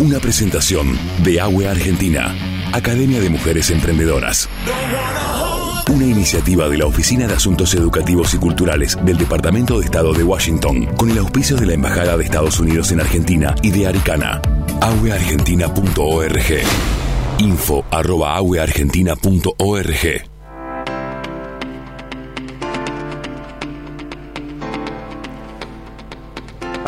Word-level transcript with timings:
Una 0.00 0.18
presentación 0.18 0.98
de 1.22 1.40
AWE 1.42 1.68
Argentina, 1.68 2.34
Academia 2.72 3.20
de 3.20 3.28
Mujeres 3.28 3.70
Emprendedoras. 3.70 4.48
Una 5.90 6.06
iniciativa 6.06 6.70
de 6.70 6.78
la 6.78 6.86
Oficina 6.86 7.26
de 7.26 7.34
Asuntos 7.34 7.74
Educativos 7.74 8.32
y 8.32 8.38
Culturales 8.38 8.96
del 9.04 9.18
Departamento 9.18 9.78
de 9.78 9.84
Estado 9.84 10.14
de 10.14 10.24
Washington, 10.24 10.86
con 10.96 11.10
el 11.10 11.18
auspicio 11.18 11.54
de 11.56 11.66
la 11.66 11.74
Embajada 11.74 12.16
de 12.16 12.24
Estados 12.24 12.58
Unidos 12.58 12.92
en 12.92 13.00
Argentina 13.00 13.54
y 13.60 13.72
de 13.72 13.88
Aricana. 13.88 14.40
aweargentina.org. 14.80 16.62
Info 17.38 17.84
arroba 17.90 18.36
aweargentina.org. 18.36 20.29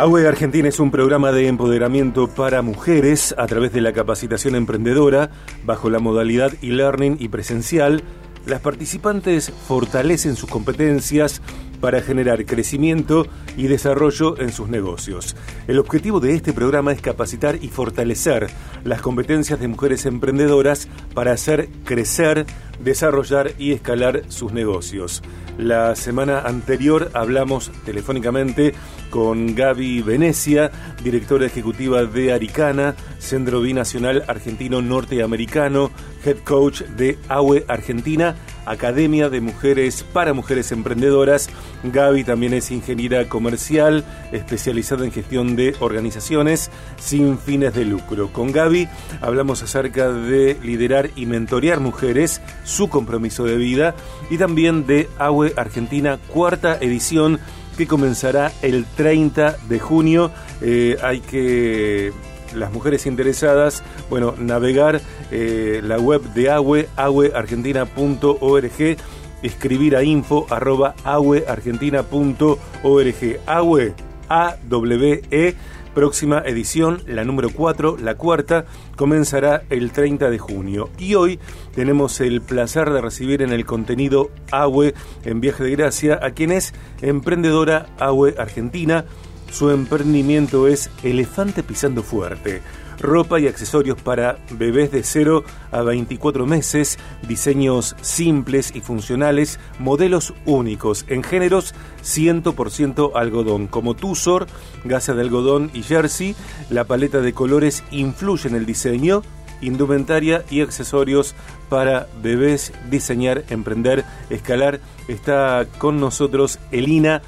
AWE 0.03 0.27
Argentina 0.27 0.69
es 0.69 0.81
un 0.81 0.91
programa 0.91 1.31
de 1.31 1.47
empoderamiento 1.47 2.27
para 2.27 2.61
mujeres 2.61 3.37
a 3.39 3.47
través 3.47 3.73
de 3.73 3.81
la 3.81 3.93
capacitación 3.93 4.57
emprendedora 4.57 5.31
bajo 5.65 5.91
la 5.91 6.01
modalidad 6.01 6.55
e-learning 6.61 7.19
y 7.21 7.29
presencial. 7.29 8.03
Las 8.45 8.61
participantes 8.63 9.53
fortalecen 9.69 10.35
sus 10.35 10.51
competencias 10.51 11.41
para 11.83 12.01
generar 12.01 12.47
crecimiento 12.47 13.27
y 13.57 13.67
desarrollo 13.67 14.41
en 14.41 14.53
sus 14.53 14.69
negocios. 14.69 15.37
El 15.67 15.81
objetivo 15.81 16.21
de 16.21 16.35
este 16.35 16.53
programa 16.53 16.93
es 16.93 17.03
capacitar 17.03 17.59
y 17.61 17.69
fortalecer 17.69 18.47
las 18.85 19.03
competencias 19.03 19.59
de 19.59 19.67
mujeres 19.67 20.07
emprendedoras 20.07 20.89
para 21.13 21.33
hacer 21.33 21.69
crecer, 21.85 22.47
desarrollar 22.83 23.51
y 23.59 23.73
escalar 23.73 24.23
sus 24.29 24.53
negocios. 24.53 25.23
La 25.59 25.97
semana 25.97 26.41
anterior 26.41 27.11
hablamos 27.15 27.73
telefónicamente 27.85 28.75
con 29.11 29.55
Gaby 29.55 30.03
Venecia, 30.03 30.71
directora 31.03 31.47
ejecutiva 31.47 32.05
de 32.05 32.33
Aricana, 32.33 32.95
Centro 33.19 33.61
Binacional 33.61 34.25
Argentino 34.29 34.81
Norteamericano, 34.81 35.91
head 36.25 36.39
coach 36.39 36.83
de 36.83 37.19
AWE 37.29 37.65
Argentina, 37.69 38.37
Academia 38.67 39.29
de 39.29 39.41
Mujeres 39.41 40.05
para 40.13 40.33
Mujeres 40.33 40.73
Emprendedoras. 40.73 41.49
Gaby 41.83 42.25
también 42.25 42.55
es 42.55 42.71
ingeniera 42.71 43.29
comercial, 43.29 44.05
especializada 44.33 45.05
en 45.05 45.13
gestión 45.13 45.57
de 45.57 45.75
organizaciones 45.81 46.71
sin 46.99 47.39
fines 47.39 47.75
de 47.75 47.85
lucro. 47.85 48.33
Con 48.33 48.53
Gaby 48.53 48.89
hablamos 49.21 49.63
acerca 49.63 50.11
de 50.11 50.57
liderar 50.63 51.11
y 51.17 51.27
mentorear 51.27 51.81
mujeres, 51.81 52.41
su 52.65 52.89
compromiso 52.89 53.45
de 53.45 53.57
vida 53.57 53.95
y 54.31 54.39
también 54.39 54.87
de 54.87 55.09
AWE 55.19 55.55
Argentina, 55.57 56.19
cuarta 56.29 56.79
edición 56.81 57.41
que 57.77 57.87
comenzará 57.87 58.53
el 58.63 58.85
30 58.85 59.57
de 59.69 59.79
junio. 59.79 60.31
Eh, 60.61 60.97
hay 61.03 61.21
que 61.21 62.13
las 62.55 62.73
mujeres 62.73 63.07
interesadas, 63.07 63.83
bueno, 64.11 64.35
navegar 64.39 65.01
eh, 65.31 65.81
la 65.83 65.99
web 65.99 66.23
de 66.35 66.51
AWE, 66.51 66.89
aweargentina.org, 66.97 68.97
escribir 69.43 69.97
a 69.97 70.03
info 70.03 70.47
arroba 70.51 70.95
aweargentina.org. 71.05 73.41
AWE, 73.47 73.95
A-W-E, 74.29 75.55
próxima 75.95 76.43
edición, 76.47 77.03
la 77.07 77.25
número 77.25 77.51
4, 77.51 77.99
la 77.99 78.15
cuarta, 78.15 78.65
comenzará 78.97 79.63
el 79.71 79.93
30 79.93 80.31
de 80.31 80.39
junio. 80.39 80.91
Y 80.99 81.15
hoy 81.15 81.39
tenemos 81.75 82.21
el 82.21 82.41
placer 82.41 82.91
de 82.91 83.01
recibir 83.01 83.43
en 83.43 83.53
el 83.53 83.65
contenido 83.65 84.31
AWE 84.51 84.95
en 85.25 85.41
Viaje 85.41 85.65
de 85.65 85.73
Gracia 85.73 86.19
a 86.23 86.31
quien 86.31 86.53
es 86.53 86.73
emprendedora 87.01 87.87
AWE 87.99 88.35
Argentina. 88.39 89.05
Su 89.53 89.71
emprendimiento 89.71 90.67
es 90.67 90.91
Elefante 91.03 91.63
Pisando 91.63 92.03
Fuerte 92.03 92.63
ropa 93.03 93.41
y 93.41 93.49
accesorios 93.49 94.01
para 94.01 94.39
bebés 94.51 94.93
de 94.93 95.03
0 95.03 95.45
a 95.73 95.83
24 95.83 96.47
meses, 96.47 96.99
diseños 97.27 97.97
simples 98.01 98.73
y 98.75 98.81
funcionales, 98.81 99.59
modelos 99.79 100.33
únicos 100.47 101.05
en 101.09 101.23
géneros 101.23 101.75
100% 102.03 103.13
algodón, 103.15 103.67
como 103.67 103.95
Tussor, 103.95 104.47
gasa 104.85 105.15
de 105.15 105.23
algodón 105.23 105.71
y 105.75 105.83
jersey. 105.83 106.35
La 106.71 106.85
paleta 106.85 107.21
de 107.21 107.33
colores 107.33 107.83
influye 107.91 108.49
en 108.49 108.55
el 108.55 108.67
diseño, 108.67 109.23
indumentaria 109.61 110.45
y 110.49 110.61
accesorios 110.61 111.35
para 111.69 112.07
bebés, 112.23 112.73
diseñar, 112.89 113.45
emprender, 113.51 114.05
escalar. 114.31 114.81
Está 115.09 115.67
con 115.79 115.99
nosotros 115.99 116.59
Elina 116.71 117.23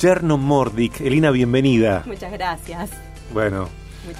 Cherno 0.00 0.38
Mordic. 0.38 1.02
Elina, 1.02 1.30
bienvenida. 1.30 2.04
Muchas 2.06 2.32
gracias. 2.32 2.88
Bueno, 3.34 3.68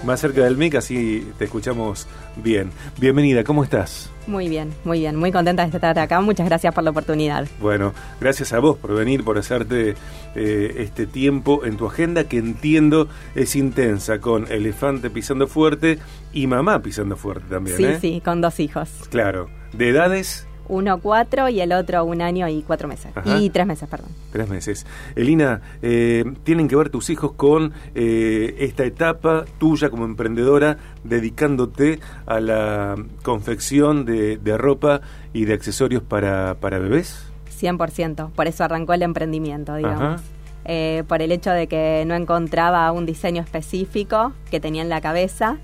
más 0.04 0.20
cerca 0.20 0.44
del 0.44 0.58
mic, 0.58 0.74
así 0.74 1.26
te 1.38 1.46
escuchamos 1.46 2.06
bien. 2.36 2.70
Bienvenida, 2.98 3.44
¿cómo 3.44 3.64
estás? 3.64 4.10
Muy 4.26 4.50
bien, 4.50 4.74
muy 4.84 4.98
bien, 4.98 5.16
muy 5.16 5.32
contenta 5.32 5.66
de 5.66 5.74
estar 5.74 5.98
acá. 5.98 6.20
Muchas 6.20 6.46
gracias 6.46 6.74
por 6.74 6.84
la 6.84 6.90
oportunidad. 6.90 7.48
Bueno, 7.62 7.94
gracias 8.20 8.52
a 8.52 8.58
vos 8.58 8.76
por 8.76 8.94
venir, 8.94 9.24
por 9.24 9.38
hacerte 9.38 9.94
eh, 10.34 10.74
este 10.80 11.06
tiempo 11.06 11.64
en 11.64 11.78
tu 11.78 11.86
agenda 11.86 12.24
que 12.24 12.36
entiendo 12.36 13.08
es 13.34 13.56
intensa, 13.56 14.20
con 14.20 14.52
elefante 14.52 15.08
pisando 15.08 15.46
fuerte 15.46 15.98
y 16.34 16.46
mamá 16.46 16.82
pisando 16.82 17.16
fuerte 17.16 17.46
también. 17.48 17.78
Sí, 17.78 17.84
¿eh? 17.84 17.98
sí, 17.98 18.22
con 18.22 18.42
dos 18.42 18.60
hijos. 18.60 18.90
Claro, 19.08 19.48
de 19.72 19.88
edades 19.88 20.46
uno 20.68 20.98
cuatro 21.00 21.48
y 21.48 21.60
el 21.60 21.72
otro 21.72 22.04
un 22.04 22.22
año 22.22 22.48
y 22.48 22.62
cuatro 22.62 22.88
meses. 22.88 23.12
Y 23.24 23.50
tres 23.50 23.66
meses, 23.66 23.88
perdón. 23.88 24.10
Tres 24.32 24.48
meses. 24.48 24.86
Elina, 25.16 25.60
eh, 25.82 26.24
tienen 26.44 26.68
que 26.68 26.76
ver 26.76 26.90
tus 26.90 27.10
hijos 27.10 27.32
con 27.32 27.72
eh, 27.94 28.56
esta 28.58 28.84
etapa 28.84 29.44
tuya 29.58 29.90
como 29.90 30.04
emprendedora, 30.04 30.78
dedicándote 31.04 32.00
a 32.26 32.40
la 32.40 32.96
confección 33.22 34.04
de, 34.04 34.38
ropa 34.56 35.00
y 35.32 35.44
de 35.44 35.54
accesorios 35.54 36.02
para, 36.02 36.54
para 36.54 36.78
bebés. 36.78 37.30
100%, 37.60 38.30
por 38.30 38.46
eso 38.46 38.64
arrancó 38.64 38.94
el 38.94 39.02
emprendimiento, 39.02 39.74
digamos. 39.74 40.22
Eh, 40.64 41.04
por 41.08 41.22
el 41.22 41.32
hecho 41.32 41.50
de 41.50 41.66
que 41.66 42.04
no 42.06 42.14
encontraba 42.14 42.92
un 42.92 43.06
diseño 43.06 43.42
específico 43.42 44.32
que 44.50 44.60
tenía 44.60 44.82
en 44.82 44.90
la 44.90 45.00
cabeza 45.00 45.56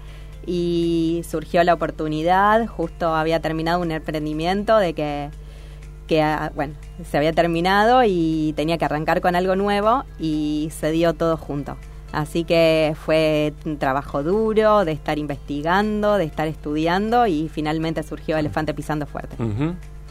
y 0.46 1.22
surgió 1.28 1.62
la 1.64 1.74
oportunidad, 1.74 2.66
justo 2.66 3.14
había 3.14 3.40
terminado 3.40 3.80
un 3.80 3.90
emprendimiento 3.90 4.78
de 4.78 4.94
que, 4.94 5.30
que, 6.06 6.22
ah, 6.22 6.52
bueno, 6.54 6.74
se 7.04 7.16
había 7.16 7.32
terminado 7.32 8.02
y 8.04 8.54
tenía 8.56 8.78
que 8.78 8.84
arrancar 8.84 9.20
con 9.20 9.34
algo 9.34 9.56
nuevo 9.56 10.04
y 10.18 10.70
se 10.78 10.92
dio 10.92 11.14
todo 11.14 11.36
junto. 11.36 11.76
Así 12.12 12.44
que 12.44 12.94
fue 13.04 13.52
un 13.64 13.78
trabajo 13.78 14.22
duro 14.22 14.84
de 14.84 14.92
estar 14.92 15.18
investigando, 15.18 16.16
de 16.16 16.24
estar 16.24 16.46
estudiando 16.46 17.26
y 17.26 17.48
finalmente 17.48 18.02
surgió 18.04 18.38
Elefante 18.38 18.72
Pisando 18.72 19.06
Fuerte. 19.06 19.36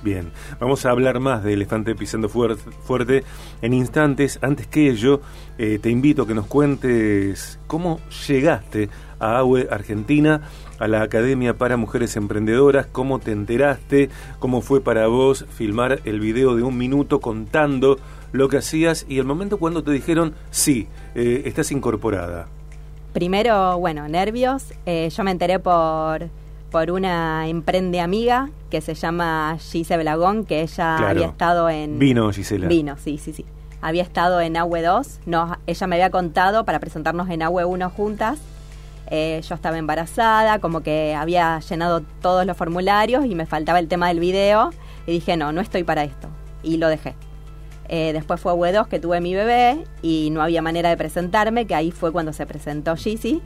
Bien, 0.06 0.32
vamos 0.60 0.86
a 0.86 0.92
hablar 0.92 1.20
más 1.20 1.44
de 1.44 1.54
Elefante 1.54 1.96
Pisando 1.96 2.30
Fuerte 2.30 3.24
en 3.64 3.74
instantes. 3.74 4.38
Antes 4.44 4.68
que 4.68 4.92
ello, 4.92 5.20
eh, 5.58 5.80
te 5.82 5.90
invito 5.90 6.22
a 6.22 6.28
que 6.28 6.36
nos 6.36 6.46
cuentes 6.46 7.58
cómo 7.66 8.00
llegaste 8.28 8.90
a 9.20 9.40
AWE 9.40 9.68
Argentina, 9.72 10.42
a 10.78 10.88
la 10.88 11.02
Academia 11.02 11.58
para 11.58 11.76
Mujeres 11.76 12.16
Emprendedoras, 12.18 12.86
cómo 12.86 13.18
te 13.18 13.32
enteraste, 13.32 14.12
cómo 14.38 14.62
fue 14.62 14.80
para 14.80 15.08
vos 15.08 15.48
filmar 15.50 16.02
el 16.06 16.20
video 16.20 16.56
de 16.56 16.62
un 16.62 16.78
minuto 16.78 17.20
contando 17.20 17.98
lo 18.32 18.48
que 18.48 18.58
hacías 18.58 19.08
y 19.10 19.18
el 19.18 19.26
momento 19.26 19.58
cuando 19.58 19.84
te 19.84 19.90
dijeron, 19.90 20.36
sí, 20.52 20.88
eh, 21.16 21.42
estás 21.46 21.72
incorporada. 21.72 22.46
Primero, 23.12 23.80
bueno, 23.80 24.08
nervios. 24.08 24.72
Eh, 24.86 25.10
yo 25.10 25.24
me 25.24 25.32
enteré 25.32 25.58
por 25.58 26.30
por 26.76 26.92
una 26.92 27.48
emprende 27.48 28.02
amiga 28.02 28.50
que 28.70 28.82
se 28.82 28.96
llama 28.96 29.58
Gise 29.62 29.96
Belagón, 29.96 30.44
que 30.44 30.62
ella 30.62 30.98
había 31.08 31.28
estado 31.28 31.70
en... 31.70 32.00
Vino, 32.00 32.30
Gisela. 32.34 32.68
Vino, 32.68 32.98
sí, 32.98 33.18
sí, 33.18 33.32
sí. 33.32 33.46
Había 33.80 34.04
estado 34.04 34.42
en 34.42 34.58
AWE 34.58 34.82
2, 34.82 35.22
no, 35.26 35.58
ella 35.68 35.88
me 35.88 35.96
había 35.96 36.10
contado 36.10 36.66
para 36.66 36.82
presentarnos 36.82 37.30
en 37.30 37.44
AWE 37.44 37.64
1 37.64 37.90
juntas. 37.92 38.40
Eh, 39.10 39.42
yo 39.48 39.56
estaba 39.56 39.78
embarazada, 39.78 40.60
como 40.60 40.82
que 40.82 41.16
había 41.18 41.62
llenado 41.62 42.02
todos 42.22 42.46
los 42.46 42.58
formularios 42.58 43.24
y 43.24 43.36
me 43.36 43.46
faltaba 43.46 43.80
el 43.80 43.88
tema 43.88 44.10
del 44.10 44.20
video. 44.20 44.72
Y 45.08 45.14
dije, 45.14 45.38
no, 45.38 45.54
no 45.54 45.62
estoy 45.62 45.86
para 45.86 46.04
esto. 46.04 46.28
Y 46.62 46.76
lo 46.76 46.90
dejé. 46.90 47.16
Eh, 47.88 48.12
después 48.12 48.42
fue 48.42 48.52
AWE 48.52 48.74
2 48.74 48.88
que 48.88 49.00
tuve 49.00 49.22
mi 49.22 49.34
bebé 49.34 49.86
y 50.02 50.30
no 50.30 50.42
había 50.42 50.62
manera 50.62 50.90
de 50.90 50.98
presentarme, 50.98 51.68
que 51.68 51.76
ahí 51.76 51.92
fue 51.92 52.12
cuando 52.12 52.34
se 52.34 52.46
presentó 52.46 52.98
Gisi. 52.98 53.42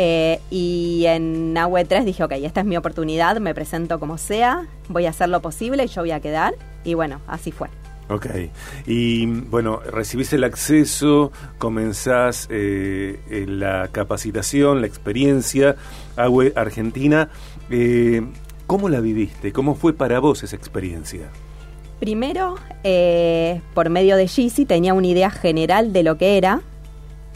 Eh, 0.00 0.40
y 0.48 1.06
en 1.06 1.58
AWE 1.58 1.84
3 1.84 2.04
dije, 2.04 2.22
ok, 2.22 2.30
esta 2.34 2.60
es 2.60 2.66
mi 2.66 2.76
oportunidad, 2.76 3.38
me 3.40 3.52
presento 3.52 3.98
como 3.98 4.16
sea, 4.16 4.68
voy 4.88 5.06
a 5.06 5.10
hacer 5.10 5.28
lo 5.28 5.42
posible 5.42 5.84
y 5.84 5.88
yo 5.88 6.02
voy 6.02 6.12
a 6.12 6.20
quedar. 6.20 6.54
Y 6.84 6.94
bueno, 6.94 7.20
así 7.26 7.50
fue. 7.50 7.68
Ok, 8.08 8.26
y 8.86 9.26
bueno, 9.26 9.80
recibís 9.80 10.32
el 10.32 10.44
acceso, 10.44 11.32
comenzás 11.58 12.46
eh, 12.48 13.44
la 13.48 13.88
capacitación, 13.88 14.80
la 14.80 14.86
experiencia, 14.86 15.74
AWE 16.16 16.52
Argentina. 16.54 17.28
Eh, 17.68 18.22
¿Cómo 18.68 18.88
la 18.88 19.00
viviste? 19.00 19.52
¿Cómo 19.52 19.74
fue 19.74 19.94
para 19.94 20.20
vos 20.20 20.44
esa 20.44 20.54
experiencia? 20.54 21.28
Primero, 21.98 22.54
por 23.74 23.90
medio 23.90 24.16
de 24.16 24.28
Gisi 24.28 24.64
tenía 24.64 24.94
una 24.94 25.08
idea 25.08 25.30
general 25.30 25.92
de 25.92 26.04
lo 26.04 26.16
que 26.16 26.38
era, 26.38 26.62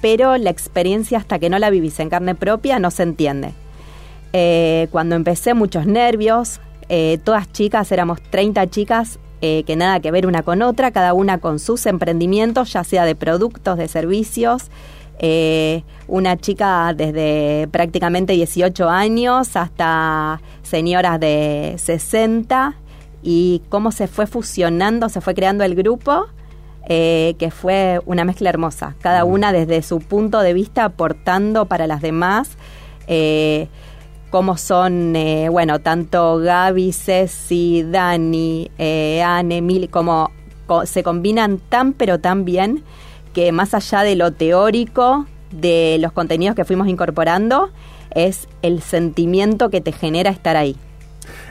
pero 0.02 0.36
la 0.36 0.50
experiencia 0.50 1.16
hasta 1.16 1.38
que 1.38 1.48
no 1.48 1.58
la 1.58 1.70
vivís 1.70 1.98
en 2.00 2.10
carne 2.10 2.34
propia 2.34 2.78
no 2.78 2.90
se 2.90 3.04
entiende. 3.04 3.54
Eh, 4.34 4.88
cuando 4.90 5.14
empecé 5.14 5.54
muchos 5.54 5.86
nervios, 5.86 6.60
eh, 6.88 7.18
todas 7.24 7.50
chicas, 7.52 7.90
éramos 7.92 8.20
30 8.20 8.66
chicas 8.68 9.18
eh, 9.40 9.62
que 9.64 9.76
nada 9.76 10.00
que 10.00 10.10
ver 10.10 10.26
una 10.26 10.42
con 10.42 10.60
otra, 10.62 10.90
cada 10.90 11.14
una 11.14 11.38
con 11.38 11.58
sus 11.58 11.86
emprendimientos, 11.86 12.72
ya 12.72 12.84
sea 12.84 13.04
de 13.04 13.14
productos, 13.14 13.78
de 13.78 13.88
servicios. 13.88 14.70
una 16.08 16.36
chica 16.36 16.92
desde 16.94 17.68
prácticamente 17.70 18.32
18 18.32 18.88
años 18.88 19.56
hasta 19.56 20.40
señoras 20.62 21.20
de 21.20 21.76
60 21.78 22.74
y 23.22 23.62
cómo 23.68 23.92
se 23.92 24.08
fue 24.08 24.26
fusionando, 24.26 25.08
se 25.08 25.20
fue 25.20 25.34
creando 25.34 25.62
el 25.62 25.76
grupo 25.76 26.26
eh, 26.88 27.34
que 27.38 27.50
fue 27.50 28.00
una 28.06 28.24
mezcla 28.24 28.48
hermosa, 28.48 28.96
cada 29.00 29.24
una 29.24 29.52
desde 29.52 29.82
su 29.82 30.00
punto 30.00 30.40
de 30.40 30.52
vista 30.52 30.84
aportando 30.84 31.66
para 31.66 31.86
las 31.86 32.02
demás, 32.02 32.56
eh, 33.06 33.68
como 34.30 34.56
son, 34.56 35.14
eh, 35.14 35.48
bueno, 35.48 35.78
tanto 35.78 36.38
Gaby, 36.38 36.92
Ceci, 36.92 37.84
Dani, 37.84 38.70
Anne, 39.24 39.60
Mili, 39.60 39.88
como 39.88 40.30
se 40.84 41.02
combinan 41.02 41.58
tan 41.58 41.92
pero 41.92 42.18
tan 42.18 42.44
bien 42.44 42.82
que 43.34 43.52
más 43.52 43.74
allá 43.74 44.02
de 44.02 44.16
lo 44.16 44.32
teórico, 44.32 45.26
de 45.50 45.98
los 46.00 46.12
contenidos 46.12 46.56
que 46.56 46.64
fuimos 46.64 46.88
incorporando, 46.88 47.70
es 48.14 48.48
el 48.62 48.82
sentimiento 48.82 49.70
que 49.70 49.80
te 49.80 49.92
genera 49.92 50.30
estar 50.30 50.56
ahí. 50.56 50.76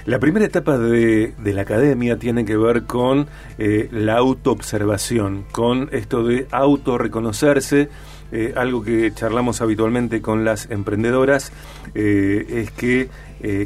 La 0.05 0.19
primera 0.19 0.45
etapa 0.45 0.77
de, 0.79 1.33
la 1.43 1.61
academia 1.61 2.17
tiene 2.17 2.43
que 2.43 2.57
ver 2.57 2.83
con 2.83 3.27
eh, 3.59 3.87
la 3.91 4.17
autoobservación, 4.17 5.45
con 5.51 5.89
esto 5.91 6.23
de 6.23 6.47
autorreconocerse. 6.51 7.89
Eh, 8.31 8.53
algo 8.55 8.81
que 8.81 9.13
charlamos 9.13 9.61
habitualmente 9.61 10.21
con 10.21 10.43
las 10.43 10.71
emprendedoras 10.71 11.51
eh, 11.93 12.45
es 12.49 12.71
que, 12.71 13.09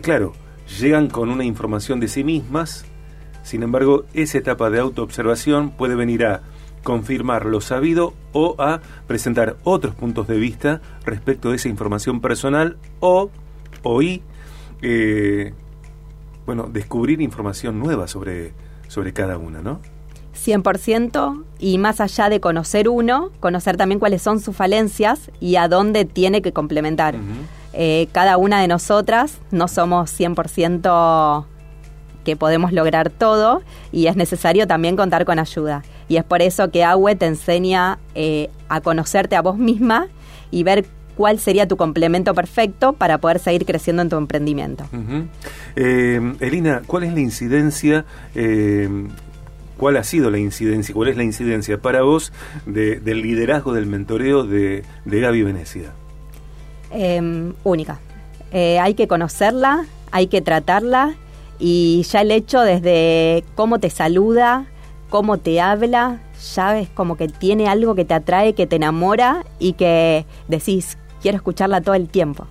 claro, 0.01 0.33
llegan 0.79 1.09
con 1.09 1.29
una 1.29 1.45
información 1.45 1.99
de 1.99 2.07
sí 2.07 2.23
mismas, 2.23 2.85
sin 3.43 3.61
embargo, 3.61 4.05
esa 4.15 4.39
etapa 4.39 4.71
de 4.71 4.79
autoobservación 4.79 5.69
puede 5.69 5.93
venir 5.95 6.25
a 6.25 6.41
confirmar 6.83 7.45
lo 7.45 7.61
sabido 7.61 8.13
o 8.33 8.55
a 8.57 8.81
presentar 9.07 9.55
otros 9.63 9.93
puntos 9.93 10.27
de 10.27 10.37
vista 10.39 10.81
respecto 11.05 11.51
de 11.51 11.57
esa 11.57 11.69
información 11.69 12.21
personal 12.21 12.77
o, 12.99 13.29
o 13.83 14.01
y, 14.01 14.23
bueno, 16.45 16.69
descubrir 16.71 17.21
información 17.21 17.79
nueva 17.79 18.07
sobre, 18.07 18.53
sobre 18.87 19.13
cada 19.13 19.37
una, 19.37 19.61
¿no? 19.61 19.79
100% 20.35 21.43
y 21.59 21.77
más 21.77 22.01
allá 22.01 22.29
de 22.29 22.39
conocer 22.39 22.89
uno, 22.89 23.31
conocer 23.39 23.77
también 23.77 23.99
cuáles 23.99 24.21
son 24.21 24.39
sus 24.39 24.55
falencias 24.55 25.31
y 25.39 25.55
a 25.55 25.67
dónde 25.67 26.05
tiene 26.05 26.41
que 26.41 26.51
complementar. 26.51 27.15
Eh, 27.73 28.07
cada 28.11 28.37
una 28.37 28.61
de 28.61 28.67
nosotras 28.67 29.39
no 29.51 29.67
somos 29.67 30.17
100% 30.17 31.45
que 32.23 32.35
podemos 32.35 32.73
lograr 32.73 33.09
todo 33.09 33.61
y 33.91 34.07
es 34.07 34.15
necesario 34.15 34.67
también 34.67 34.95
contar 34.95 35.25
con 35.25 35.39
ayuda. 35.39 35.83
Y 36.07 36.17
es 36.17 36.23
por 36.23 36.41
eso 36.41 36.69
que 36.69 36.83
AWE 36.83 37.15
te 37.15 37.27
enseña 37.27 37.99
eh, 38.13 38.49
a 38.67 38.81
conocerte 38.81 39.35
a 39.35 39.41
vos 39.41 39.57
misma 39.57 40.07
y 40.51 40.63
ver 40.63 40.85
cuál 41.15 41.39
sería 41.39 41.67
tu 41.67 41.77
complemento 41.77 42.33
perfecto 42.33 42.93
para 42.93 43.17
poder 43.17 43.39
seguir 43.39 43.65
creciendo 43.65 44.01
en 44.01 44.09
tu 44.09 44.17
emprendimiento. 44.17 44.85
Eh, 45.75 46.35
Elina, 46.39 46.81
¿cuál 46.85 47.03
es 47.03 47.13
la 47.13 47.19
incidencia? 47.19 48.05
Eh, 48.35 48.89
¿Cuál 49.77 49.97
ha 49.97 50.03
sido 50.03 50.31
la 50.31 50.37
incidencia? 50.37 50.93
¿Cuál 50.93 51.09
es 51.09 51.17
la 51.17 51.23
incidencia 51.23 51.77
para 51.77 52.01
vos 52.01 52.31
del 52.65 53.21
liderazgo 53.21 53.73
del 53.73 53.87
mentoreo 53.87 54.43
de, 54.43 54.83
de 55.03 55.19
Gaby 55.19 55.43
Venecia? 55.43 55.91
Em, 56.91 57.53
única. 57.63 57.99
Eh, 58.51 58.79
hay 58.79 58.93
que 58.93 59.07
conocerla, 59.07 59.85
hay 60.11 60.27
que 60.27 60.41
tratarla 60.41 61.15
y 61.59 62.03
ya 62.09 62.21
el 62.21 62.31
hecho 62.31 62.61
desde 62.61 63.43
cómo 63.55 63.79
te 63.79 63.89
saluda, 63.89 64.65
cómo 65.09 65.37
te 65.37 65.59
habla, 65.59 66.21
ya 66.55 66.79
es 66.79 66.89
como 66.89 67.17
que 67.17 67.27
tiene 67.27 67.67
algo 67.67 67.95
que 67.95 68.05
te 68.05 68.13
atrae, 68.13 68.53
que 68.53 68.67
te 68.67 68.77
enamora 68.77 69.45
y 69.59 69.73
que 69.73 70.25
decís, 70.47 70.97
quiero 71.25 71.37
escucharla 71.37 71.81
todo 71.81 71.95
el 71.95 72.07
tiempo. 72.07 72.45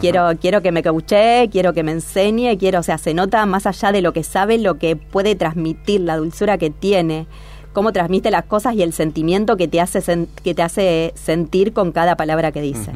Quiero, 0.00 0.30
quiero 0.40 0.62
que 0.62 0.72
me 0.72 0.82
cauche, 0.82 1.50
quiero 1.52 1.74
que 1.74 1.82
me 1.82 1.92
enseñe, 1.92 2.56
quiero, 2.56 2.80
o 2.80 2.82
sea, 2.82 2.96
se 2.96 3.12
nota 3.12 3.44
más 3.44 3.66
allá 3.66 3.92
de 3.92 4.00
lo 4.00 4.14
que 4.14 4.22
sabe, 4.22 4.56
lo 4.56 4.78
que 4.78 4.96
puede 4.96 5.34
transmitir, 5.34 6.00
la 6.00 6.16
dulzura 6.16 6.56
que 6.56 6.70
tiene 6.70 7.26
cómo 7.72 7.92
transmite 7.92 8.30
las 8.30 8.44
cosas 8.44 8.74
y 8.74 8.82
el 8.82 8.92
sentimiento 8.92 9.56
que 9.56 9.68
te 9.68 9.80
hace, 9.80 10.26
que 10.42 10.54
te 10.54 10.62
hace 10.62 11.12
sentir 11.14 11.72
con 11.72 11.92
cada 11.92 12.16
palabra 12.16 12.52
que 12.52 12.60
dice. 12.60 12.92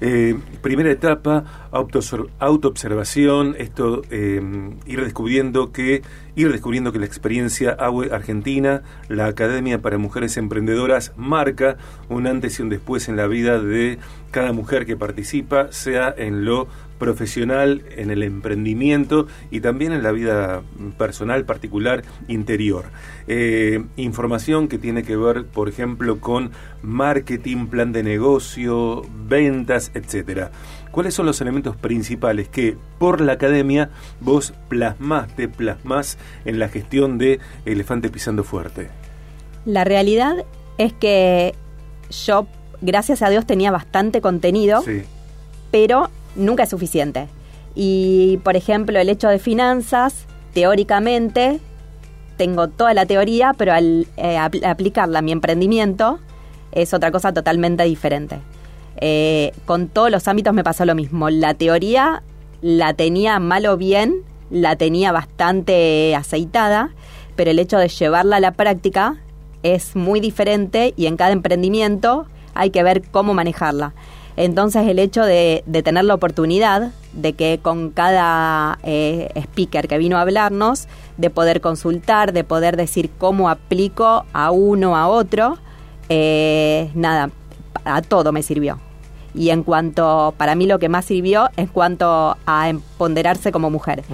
Eh, 0.00 0.36
primera 0.62 0.90
etapa, 0.90 1.44
autoobservación, 1.70 3.56
esto 3.58 4.02
eh, 4.10 4.40
ir 4.86 5.02
descubriendo 5.04 5.72
que 5.72 6.02
ir 6.36 6.50
descubriendo 6.50 6.92
que 6.92 6.98
la 6.98 7.06
experiencia 7.06 7.70
AWE 7.78 8.12
Argentina, 8.12 8.82
la 9.08 9.26
Academia 9.26 9.80
para 9.80 9.98
Mujeres 9.98 10.36
Emprendedoras, 10.36 11.12
marca 11.16 11.76
un 12.08 12.26
antes 12.26 12.58
y 12.58 12.62
un 12.62 12.70
después 12.70 13.08
en 13.08 13.16
la 13.16 13.28
vida 13.28 13.60
de 13.60 13.98
cada 14.30 14.52
mujer 14.52 14.84
que 14.84 14.96
participa, 14.96 15.68
sea 15.70 16.12
en 16.16 16.44
lo 16.44 16.66
profesional, 17.04 17.82
en 17.98 18.10
el 18.10 18.22
emprendimiento 18.22 19.26
y 19.50 19.60
también 19.60 19.92
en 19.92 20.02
la 20.02 20.10
vida 20.10 20.62
personal, 20.96 21.44
particular, 21.44 22.02
interior. 22.28 22.86
Eh, 23.28 23.84
información 23.96 24.68
que 24.68 24.78
tiene 24.78 25.02
que 25.02 25.14
ver, 25.14 25.44
por 25.44 25.68
ejemplo, 25.68 26.18
con 26.18 26.52
marketing, 26.80 27.66
plan 27.66 27.92
de 27.92 28.02
negocio, 28.02 29.02
ventas, 29.28 29.90
etcétera. 29.92 30.50
¿Cuáles 30.92 31.12
son 31.12 31.26
los 31.26 31.42
elementos 31.42 31.76
principales 31.76 32.48
que 32.48 32.74
por 32.98 33.20
la 33.20 33.34
academia 33.34 33.90
vos 34.20 34.54
plasmaste, 34.70 35.46
plasmás 35.48 36.16
en 36.46 36.58
la 36.58 36.70
gestión 36.70 37.18
de 37.18 37.38
Elefante 37.66 38.08
Pisando 38.08 38.44
Fuerte? 38.44 38.88
La 39.66 39.84
realidad 39.84 40.46
es 40.78 40.94
que 40.94 41.54
yo, 42.26 42.46
gracias 42.80 43.20
a 43.20 43.28
Dios, 43.28 43.44
tenía 43.44 43.70
bastante 43.70 44.22
contenido, 44.22 44.82
pero 45.70 46.08
nunca 46.36 46.64
es 46.64 46.70
suficiente. 46.70 47.28
Y, 47.74 48.38
por 48.44 48.56
ejemplo, 48.56 48.98
el 48.98 49.08
hecho 49.08 49.28
de 49.28 49.38
finanzas, 49.38 50.26
teóricamente, 50.52 51.60
tengo 52.36 52.68
toda 52.68 52.94
la 52.94 53.06
teoría, 53.06 53.54
pero 53.56 53.72
al 53.72 54.06
eh, 54.16 54.38
aplicarla 54.38 55.20
a 55.20 55.22
mi 55.22 55.32
emprendimiento 55.32 56.18
es 56.72 56.92
otra 56.94 57.10
cosa 57.10 57.32
totalmente 57.32 57.84
diferente. 57.84 58.38
Eh, 58.96 59.52
con 59.64 59.88
todos 59.88 60.10
los 60.10 60.28
ámbitos 60.28 60.54
me 60.54 60.64
pasó 60.64 60.84
lo 60.84 60.94
mismo. 60.94 61.30
La 61.30 61.54
teoría 61.54 62.22
la 62.60 62.94
tenía 62.94 63.38
mal 63.38 63.66
o 63.66 63.76
bien, 63.76 64.22
la 64.50 64.76
tenía 64.76 65.12
bastante 65.12 66.14
aceitada, 66.14 66.90
pero 67.36 67.50
el 67.50 67.58
hecho 67.58 67.78
de 67.78 67.88
llevarla 67.88 68.36
a 68.36 68.40
la 68.40 68.52
práctica 68.52 69.16
es 69.62 69.96
muy 69.96 70.20
diferente 70.20 70.94
y 70.96 71.06
en 71.06 71.16
cada 71.16 71.32
emprendimiento 71.32 72.26
hay 72.54 72.70
que 72.70 72.82
ver 72.82 73.02
cómo 73.10 73.34
manejarla. 73.34 73.94
Entonces 74.36 74.86
el 74.88 74.98
hecho 74.98 75.24
de, 75.24 75.62
tener 75.84 76.04
la 76.04 76.14
oportunidad 76.14 76.90
de 77.12 77.34
que 77.34 77.60
con 77.62 77.90
cada 77.90 78.78
eh, 78.82 79.30
speaker 79.36 79.86
que 79.86 79.98
vino 79.98 80.16
a 80.16 80.22
hablarnos, 80.22 80.88
de 81.16 81.30
poder 81.30 81.60
consultar, 81.60 82.32
de 82.32 82.42
poder 82.42 82.76
decir 82.76 83.10
cómo 83.18 83.48
aplico 83.48 84.24
a 84.32 84.50
uno 84.50 84.96
a 84.96 85.06
otro, 85.08 85.58
eh, 86.08 86.90
nada, 86.94 87.30
a 87.84 88.02
todo 88.02 88.32
me 88.32 88.42
sirvió. 88.42 88.78
Y 89.36 89.50
en 89.50 89.64
cuanto, 89.64 90.32
para 90.36 90.54
mí 90.54 90.66
lo 90.66 90.78
que 90.78 90.88
más 90.88 91.06
sirvió 91.06 91.48
es 91.56 91.68
cuanto 91.68 92.36
a 92.46 92.68
empoderarse 92.68 93.50
como 93.50 93.68
mujer. 93.68 94.04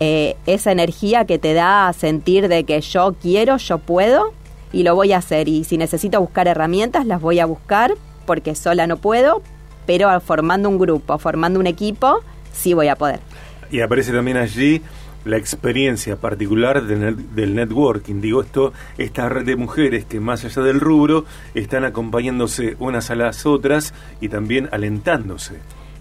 Eh, 0.00 0.36
esa 0.44 0.70
energía 0.70 1.24
que 1.24 1.38
te 1.38 1.54
da 1.54 1.88
a 1.88 1.92
sentir 1.94 2.48
de 2.48 2.64
que 2.64 2.80
yo 2.82 3.14
quiero, 3.20 3.56
yo 3.56 3.78
puedo 3.78 4.34
y 4.72 4.82
lo 4.82 4.94
voy 4.94 5.14
a 5.14 5.18
hacer. 5.18 5.48
Y 5.48 5.64
si 5.64 5.78
necesito 5.78 6.20
buscar 6.20 6.46
herramientas, 6.46 7.06
las 7.06 7.22
voy 7.22 7.40
a 7.40 7.46
buscar 7.46 7.94
porque 8.26 8.54
sola 8.54 8.86
no 8.86 8.98
puedo, 8.98 9.40
pero 9.86 10.20
formando 10.20 10.68
un 10.68 10.78
grupo, 10.78 11.18
formando 11.18 11.60
un 11.60 11.66
equipo, 11.66 12.20
sí 12.52 12.74
voy 12.74 12.88
a 12.88 12.96
poder. 12.96 13.20
Y 13.70 13.80
aparece 13.80 14.12
también 14.12 14.36
allí 14.36 14.82
la 15.24 15.36
experiencia 15.36 16.16
particular 16.16 16.84
del 16.84 17.54
networking. 17.54 18.20
Digo, 18.20 18.42
esto, 18.42 18.72
esta 18.96 19.28
red 19.28 19.44
de 19.44 19.56
mujeres 19.56 20.04
que 20.04 20.20
más 20.20 20.44
allá 20.44 20.62
del 20.62 20.80
rubro 20.80 21.24
están 21.54 21.84
acompañándose 21.84 22.76
unas 22.78 23.10
a 23.10 23.16
las 23.16 23.44
otras 23.44 23.92
y 24.20 24.28
también 24.28 24.68
alentándose. 24.70 25.56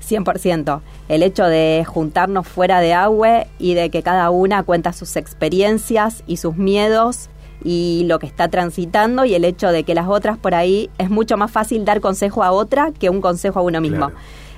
100%. 0.07 0.81
El 1.09 1.23
hecho 1.23 1.45
de 1.45 1.83
juntarnos 1.87 2.47
fuera 2.47 2.79
de 2.79 2.93
agua 2.93 3.47
y 3.57 3.73
de 3.73 3.89
que 3.89 4.03
cada 4.03 4.29
una 4.29 4.61
cuenta 4.61 4.93
sus 4.93 5.15
experiencias 5.15 6.23
y 6.27 6.37
sus 6.37 6.55
miedos 6.55 7.29
y 7.65 8.03
lo 8.05 8.19
que 8.19 8.27
está 8.27 8.47
transitando 8.47 9.25
y 9.25 9.33
el 9.33 9.43
hecho 9.43 9.71
de 9.71 9.83
que 9.83 9.95
las 9.95 10.07
otras 10.07 10.37
por 10.37 10.53
ahí 10.53 10.89
es 10.99 11.09
mucho 11.09 11.35
más 11.35 11.51
fácil 11.51 11.83
dar 11.83 11.99
consejo 11.99 12.43
a 12.43 12.51
otra 12.51 12.91
que 12.97 13.09
un 13.09 13.21
consejo 13.21 13.59
a 13.59 13.63
uno 13.63 13.81
mismo. 13.81 14.11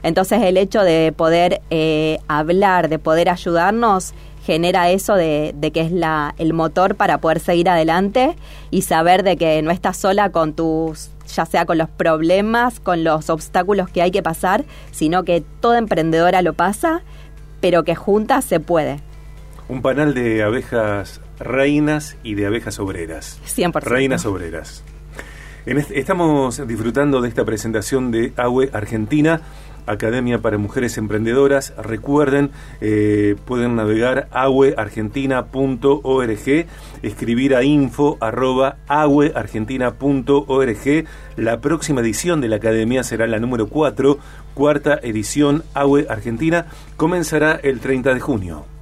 Entonces 0.03 0.43
el 0.43 0.57
hecho 0.57 0.83
de 0.83 1.13
poder 1.15 1.61
eh, 1.69 2.19
hablar, 2.27 2.89
de 2.89 2.99
poder 2.99 3.29
ayudarnos, 3.29 4.13
genera 4.45 4.89
eso 4.89 5.15
de, 5.15 5.55
que 5.73 5.81
es 5.81 5.91
la, 5.91 6.35
el 6.37 6.53
motor 6.53 6.95
para 6.95 7.19
poder 7.19 7.39
seguir 7.39 7.69
adelante 7.69 8.35
y 8.71 8.81
saber 8.81 9.23
de 9.23 9.37
que 9.37 9.61
no 9.61 9.71
estás 9.71 9.97
sola 9.97 10.29
con 10.31 10.53
tus 10.53 11.09
ya 11.33 11.45
sea 11.45 11.65
con 11.65 11.77
los 11.77 11.89
problemas, 11.89 12.79
con 12.79 13.03
los 13.03 13.29
obstáculos 13.29 13.89
que 13.89 14.01
hay 14.01 14.11
que 14.11 14.23
pasar, 14.23 14.63
sino 14.91 15.23
que 15.23 15.43
toda 15.59 15.77
emprendedora 15.77 16.41
lo 16.41 16.53
pasa, 16.53 17.01
pero 17.59 17.83
que 17.83 17.95
juntas 17.95 18.45
se 18.45 18.61
puede. 18.61 19.01
Un 19.67 19.81
panel 19.81 20.13
de 20.13 20.43
abejas 20.43 21.19
reinas 21.39 22.17
y 22.23 22.35
de 22.35 22.45
abejas 22.45 22.79
obreras. 22.79 23.39
100%. 23.45 23.81
Reinas 23.81 24.25
obreras. 24.25 24.83
estamos 25.65 26.65
disfrutando 26.67 27.21
de 27.21 27.29
esta 27.29 27.45
presentación 27.45 28.11
de 28.11 28.33
AWE 28.37 28.69
Argentina 28.73 29.41
Academia 29.87 30.39
para 30.39 30.57
Mujeres 30.57 30.97
Emprendedoras. 30.97 31.73
Recuerden, 31.77 32.51
eh, 32.81 33.35
pueden 33.45 33.75
navegar 33.75 34.27
agueargentina.org, 34.31 36.65
escribir 37.01 37.55
a 37.55 37.63
info 37.63 38.17
arroba 38.19 38.77
agueargentina.org. 38.87 41.05
La 41.37 41.61
próxima 41.61 42.01
edición 42.01 42.41
de 42.41 42.49
la 42.49 42.57
Academia 42.57 43.03
será 43.03 43.25
la 43.27 43.39
número 43.39 43.67
4, 43.67 44.19
cuarta 44.53 44.99
edición 45.01 45.63
Ague 45.73 46.05
Argentina, 46.09 46.65
comenzará 46.97 47.57
el 47.63 47.79
30 47.79 48.13
de 48.13 48.19
junio. 48.19 48.76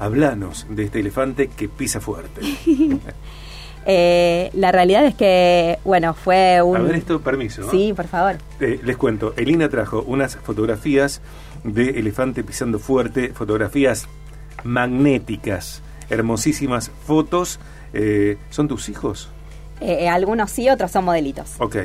Hablanos 0.01 0.65
de 0.67 0.86
este 0.86 1.00
elefante 1.00 1.48
que 1.48 1.70
pisa 1.70 2.01
fuerte. 2.01 2.41
Eh, 3.84 4.51
la 4.53 4.72
realidad 4.72 5.03
es 5.08 5.15
que, 5.15 5.79
bueno, 5.84 6.13
fue 6.13 6.62
un... 6.62 6.77
A 6.77 6.81
ver 6.81 6.98
esto, 6.98 7.20
permiso. 7.20 7.67
Sí, 7.72 7.93
por 7.96 8.05
favor. 8.05 8.36
Eh, 8.60 8.79
les 8.84 8.96
cuento, 8.96 9.34
Elina 9.38 9.70
trajo 9.70 10.03
unas 10.03 10.36
fotografías 10.36 11.20
de 11.63 11.89
elefante 12.00 12.43
pisando 12.43 12.77
fuerte, 12.77 13.34
fotografías 13.34 14.08
magnéticas, 14.63 15.81
hermosísimas 16.12 16.91
fotos. 17.08 17.60
Eh, 17.91 18.38
¿Son 18.51 18.67
tus 18.67 18.88
hijos? 18.88 19.31
algunos 20.08 20.51
sí, 20.51 20.70
otros 20.70 20.91
son 20.91 21.05
modelitos. 21.05 21.55
Ok. 21.58 21.77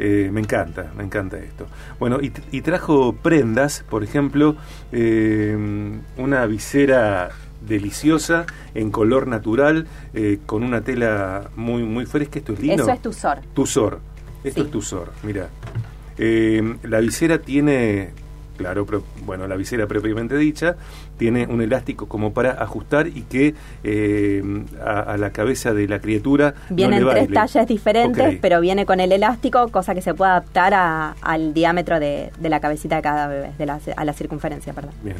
me 0.00 0.40
encanta, 0.40 0.90
me 0.96 1.04
encanta 1.04 1.38
esto. 1.38 1.68
Bueno, 2.00 2.18
y, 2.20 2.32
y 2.50 2.60
trajo 2.62 3.12
prendas, 3.12 3.84
por 3.88 4.02
ejemplo, 4.02 4.56
una 4.90 6.46
visera 6.46 7.30
deliciosa, 7.60 8.46
en 8.74 8.90
color 8.90 9.26
natural, 9.26 9.86
eh, 10.14 10.38
con 10.46 10.62
una 10.62 10.82
tela 10.82 11.50
muy 11.56 11.82
muy 11.82 12.06
fresca. 12.06 12.38
Esto 12.38 12.52
es 12.52 12.60
lindo. 12.60 12.82
Eso 12.82 12.92
es 12.92 13.02
Tusor. 13.02 13.38
Tusor. 13.54 14.00
Esto 14.44 14.62
es 14.62 14.70
Tusor, 14.70 15.12
mira. 15.22 15.48
Eh, 16.18 16.76
la 16.84 17.00
visera 17.00 17.38
tiene, 17.38 18.10
claro, 18.56 18.86
pero, 18.86 19.02
bueno, 19.24 19.46
la 19.46 19.56
visera 19.56 19.86
propiamente 19.86 20.36
dicha, 20.36 20.76
tiene 21.18 21.46
un 21.46 21.62
elástico 21.62 22.08
como 22.08 22.32
para 22.32 22.62
ajustar 22.62 23.06
y 23.06 23.22
que 23.22 23.54
eh, 23.84 24.42
a, 24.84 25.16
la 25.16 25.30
cabeza 25.30 25.72
de 25.72 25.88
la 25.88 26.00
criatura. 26.00 26.54
Vienen 26.70 27.06
tres 27.08 27.30
tallas 27.30 27.66
diferentes, 27.66 28.38
pero 28.40 28.60
viene 28.60 28.86
con 28.86 29.00
el 29.00 29.12
elástico, 29.12 29.68
cosa 29.68 29.94
que 29.94 30.02
se 30.02 30.14
puede 30.14 30.32
adaptar 30.32 30.74
al 31.20 31.54
diámetro 31.54 32.00
de, 32.00 32.30
la 32.40 32.60
cabecita 32.60 32.96
de 32.96 33.02
cada 33.02 33.28
bebé, 33.28 33.50
de 33.58 33.66
la, 33.66 33.80
a 33.96 34.04
la 34.04 34.12
circunferencia, 34.12 34.72
perdón. 34.72 34.92
Bien. 35.02 35.16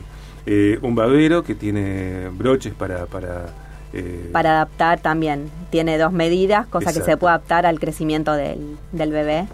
Eh, 0.47 0.79
un 0.83 0.95
babero 0.95 1.43
que 1.43 1.55
tiene 1.55 2.29
broches 2.29 2.73
para... 2.73 3.07
Para, 3.07 3.47
eh, 3.93 4.31
para 4.33 4.51
adaptar 4.51 5.01
también. 5.01 5.51
Tiene 5.71 5.99
dos 5.99 6.13
medidas, 6.13 6.67
cosa 6.67 6.93
que 6.93 7.01
se 7.01 7.17
puede 7.17 7.35
adaptar 7.35 7.67
al 7.67 7.81
crecimiento 7.81 8.33
del, 8.33 8.77
del 8.93 9.11
bebé. 9.11 9.47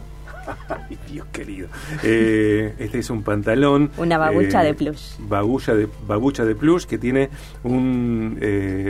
Ay, 0.68 0.98
Dios 1.10 1.26
querido. 1.32 1.68
Eh, 2.02 2.74
este 2.78 2.98
es 2.98 3.10
un 3.10 3.22
pantalón. 3.22 3.90
Una 3.96 4.18
babucha 4.18 4.62
de 4.62 4.74
plush. 4.74 5.16
Babucha 5.18 5.74
de, 5.74 5.88
babucha 6.06 6.44
de 6.44 6.54
plush 6.54 6.84
que 6.84 6.98
tiene 6.98 7.30
un 7.62 8.38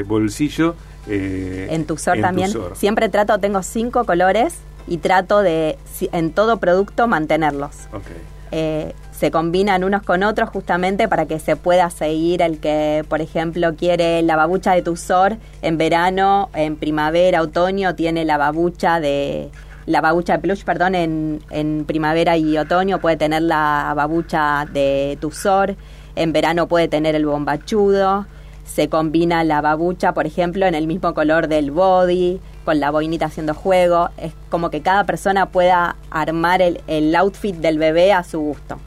bolsillo. 0.06 0.74
en 1.06 1.84
Tusor 1.86 2.20
también. 2.20 2.50
Siempre 2.74 3.08
trato, 3.08 3.38
tengo 3.38 3.62
cinco 3.62 4.04
colores 4.04 4.58
y 4.86 4.98
trato 4.98 5.42
de 5.42 5.78
en 6.12 6.32
todo 6.32 6.58
producto 6.58 7.06
mantenerlos. 7.06 7.88
Okay 7.92 8.94
se 9.22 9.30
combinan 9.30 9.84
unos 9.84 10.02
con 10.02 10.24
otros 10.24 10.50
justamente 10.50 11.06
para 11.06 11.26
que 11.26 11.38
se 11.38 11.54
pueda 11.54 11.90
seguir 11.90 12.42
el 12.42 12.58
que, 12.58 13.04
por 13.08 13.20
ejemplo, 13.20 13.76
quiere 13.76 14.20
la 14.22 14.34
babucha 14.34 14.72
de 14.72 14.82
Tusor 14.82 15.36
en 15.62 15.78
verano, 15.78 16.50
en 16.54 16.74
primavera, 16.74 17.40
otoño, 17.40 17.94
tiene 17.94 18.24
la 18.24 18.36
babucha 18.36 18.98
de 18.98 19.48
la 19.86 20.00
babucha 20.00 20.34
de 20.34 20.38
plush, 20.40 20.64
perdón, 20.64 20.94
en, 20.94 21.40
en 21.50 21.84
primavera 21.86 22.36
y 22.36 22.56
otoño 22.58 23.00
puede 23.00 23.16
tener 23.16 23.42
la 23.42 23.92
babucha 23.96 24.66
de 24.72 25.18
Tusor, 25.20 25.76
en 26.14 26.32
verano 26.32 26.68
puede 26.68 26.88
tener 26.88 27.14
el 27.14 27.26
bombachudo, 27.26 28.26
se 28.64 28.88
combina 28.88 29.44
la 29.44 29.60
babucha, 29.60 30.14
por 30.14 30.26
ejemplo, 30.26 30.66
en 30.66 30.74
el 30.74 30.86
mismo 30.86 31.14
color 31.14 31.48
del 31.48 31.70
body, 31.70 32.40
con 32.64 32.80
la 32.80 32.90
boinita 32.90 33.26
haciendo 33.26 33.54
juego, 33.54 34.10
es 34.16 34.32
como 34.50 34.70
que 34.70 34.82
cada 34.82 35.04
persona 35.04 35.46
pueda 35.46 35.96
armar 36.10 36.62
el, 36.62 36.80
el 36.86 37.14
outfit 37.16 37.56
del 37.56 37.78
bebé 37.78 38.12
a 38.12 38.22
su 38.22 38.40
gusto. 38.40 38.78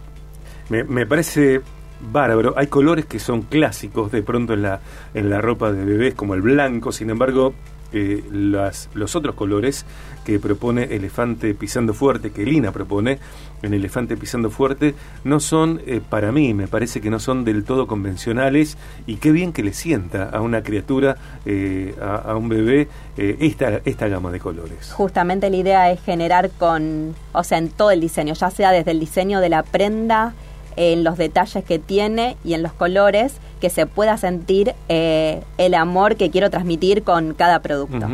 Me, 0.70 0.84
me 0.84 1.06
parece 1.06 1.62
bárbaro. 2.00 2.54
Hay 2.58 2.68
colores 2.68 3.06
que 3.06 3.20
son 3.20 3.44
clásicos 3.44 4.12
de 4.12 4.22
pronto 4.22 4.54
en 4.54 4.64
la, 4.64 4.80
en 5.14 5.30
la 5.30 5.42
ropa 5.42 5.72
de 5.72 5.84
bebés, 5.84 6.14
como 6.14 6.34
el 6.34 6.42
blanco, 6.42 6.92
sin 6.92 7.10
embargo, 7.10 7.54
eh, 7.94 8.24
las, 8.32 8.90
los 8.94 9.16
otros 9.16 9.36
colores 9.36 9.86
que 10.26 10.40
propone 10.40 10.84
Elefante 10.84 11.54
Pisando 11.54 11.94
Fuerte, 11.94 12.32
que 12.32 12.44
Lina 12.44 12.72
propone 12.72 13.20
en 13.62 13.74
Elefante 13.74 14.18
Pisando 14.18 14.50
Fuerte, 14.50 14.96
no 15.24 15.40
son, 15.40 15.80
eh, 15.86 16.02
para 16.08 16.32
mí, 16.32 16.54
me 16.54 16.68
parece 16.68 17.00
que 17.00 17.10
no 17.10 17.20
son 17.20 17.46
del 17.46 17.64
todo 17.64 17.88
convencionales 17.88 18.78
y 19.06 19.18
qué 19.18 19.32
bien 19.32 19.54
que 19.54 19.64
le 19.64 19.72
sienta 19.72 20.30
a 20.30 20.42
una 20.42 20.62
criatura, 20.62 21.16
eh, 21.46 21.96
a, 22.02 22.16
a, 22.16 22.36
un 22.36 22.50
bebé, 22.50 22.90
esta, 23.18 23.80
esta 23.86 24.08
gama 24.10 24.32
de 24.32 24.40
colores. 24.40 24.92
Justamente 24.92 25.50
la 25.50 25.56
idea 25.56 25.92
es 25.92 26.02
generar 26.02 26.50
con, 26.52 27.16
o 27.32 27.44
sea, 27.44 27.60
en 27.60 27.70
todo 27.70 27.92
el 27.92 28.02
diseño, 28.02 28.34
ya 28.34 28.50
sea 28.50 28.72
desde 28.72 28.92
el 28.92 29.00
diseño 29.00 29.40
de 29.40 29.50
la 29.50 29.64
prenda, 29.64 30.34
en 30.76 31.04
los 31.04 31.18
detalles 31.18 31.64
que 31.64 31.80
tiene 31.80 32.38
y 32.44 32.54
en 32.54 32.64
los 32.64 32.74
colores 32.74 33.38
que 33.60 33.70
se 33.70 33.86
pueda 33.86 34.18
sentir 34.18 34.74
eh, 34.90 35.42
el 35.58 35.74
amor 35.74 36.16
que 36.18 36.30
quiero 36.30 36.50
transmitir 36.50 37.04
con 37.04 37.34
cada 37.34 37.62
producto. 37.62 38.08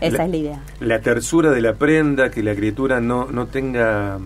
Esa 0.00 0.24
es 0.24 0.30
la 0.30 0.36
idea. 0.36 0.62
La 0.80 1.00
tersura 1.00 1.50
de 1.50 1.60
la 1.60 1.74
prenda, 1.74 2.30
que 2.30 2.42
la 2.42 2.54
criatura 2.54 3.00
no, 3.00 3.26
no 3.26 3.46
tenga 3.46 4.18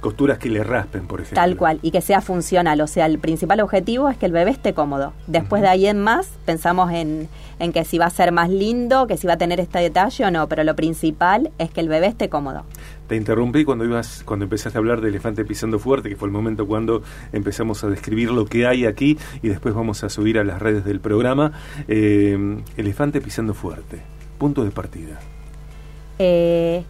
costuras 0.00 0.38
que 0.38 0.48
le 0.48 0.62
raspen, 0.62 1.06
por 1.06 1.20
ejemplo. 1.20 1.36
Tal 1.36 1.56
cual, 1.56 1.78
y 1.82 1.90
que 1.90 2.00
sea 2.00 2.20
funcional. 2.20 2.80
O 2.80 2.86
sea, 2.86 3.06
el 3.06 3.18
principal 3.18 3.60
objetivo 3.60 4.08
es 4.08 4.16
que 4.16 4.26
el 4.26 4.32
bebé 4.32 4.50
esté 4.50 4.72
cómodo. 4.72 5.12
Después 5.26 5.62
de 5.62 5.68
ahí 5.68 5.86
en 5.86 6.00
más, 6.00 6.30
pensamos 6.44 6.92
en, 6.92 7.28
en 7.58 7.72
que 7.72 7.84
si 7.84 7.98
va 7.98 8.06
a 8.06 8.10
ser 8.10 8.32
más 8.32 8.48
lindo, 8.48 9.06
que 9.06 9.16
si 9.16 9.26
va 9.26 9.34
a 9.34 9.38
tener 9.38 9.60
este 9.60 9.78
detalle 9.80 10.24
o 10.24 10.30
no, 10.30 10.48
pero 10.48 10.64
lo 10.64 10.76
principal 10.76 11.50
es 11.58 11.70
que 11.70 11.80
el 11.80 11.88
bebé 11.88 12.06
esté 12.06 12.28
cómodo. 12.28 12.64
Te 13.08 13.16
interrumpí 13.16 13.64
cuando 13.64 13.86
ibas, 13.86 14.22
cuando 14.26 14.44
empezaste 14.44 14.76
a 14.76 14.80
hablar 14.80 15.00
de 15.00 15.08
elefante 15.08 15.42
pisando 15.42 15.78
fuerte, 15.78 16.10
que 16.10 16.16
fue 16.16 16.28
el 16.28 16.32
momento 16.32 16.66
cuando 16.66 17.02
empezamos 17.32 17.82
a 17.82 17.88
describir 17.88 18.30
lo 18.30 18.44
que 18.44 18.66
hay 18.66 18.84
aquí 18.84 19.16
y 19.42 19.48
después 19.48 19.74
vamos 19.74 20.04
a 20.04 20.10
subir 20.10 20.38
a 20.38 20.44
las 20.44 20.60
redes 20.60 20.84
del 20.84 21.00
programa. 21.00 21.52
Eh, 21.88 22.62
elefante 22.76 23.22
pisando 23.22 23.54
fuerte, 23.54 24.02
punto 24.36 24.62
de 24.62 24.70
partida. 24.70 25.18
Eh, 26.18 26.84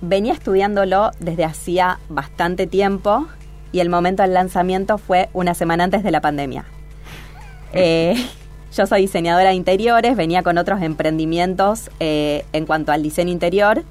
venía 0.00 0.32
estudiándolo 0.32 1.10
desde 1.20 1.44
hacía 1.44 1.98
bastante 2.08 2.66
tiempo 2.66 3.28
y 3.70 3.80
el 3.80 3.90
momento 3.90 4.22
del 4.22 4.32
lanzamiento 4.32 4.96
fue 4.96 5.28
una 5.34 5.52
semana 5.52 5.84
antes 5.84 6.02
de 6.02 6.10
la 6.10 6.20
pandemia. 6.20 6.64
Eh, 7.74 8.14
yo 8.74 8.86
soy 8.86 9.02
diseñadora 9.02 9.50
de 9.50 9.54
interiores, 9.54 10.16
venía 10.16 10.42
con 10.42 10.56
otros 10.56 10.80
emprendimientos 10.80 11.90
en 12.00 12.64
cuanto 12.64 12.92
al 12.92 13.02
diseño 13.02 13.30
interior 13.30 13.84